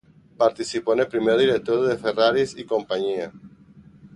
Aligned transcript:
Participó 0.35 0.93
en 0.93 1.01
el 1.01 1.07
primer 1.07 1.37
directorio 1.37 1.83
de 1.83 1.95
Ferraris 1.95 2.55
y 2.57 2.65
Cía. 2.67 3.31